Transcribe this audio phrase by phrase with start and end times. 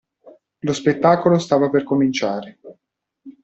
[0.61, 2.57] Lo spettacolo stava per cominciare.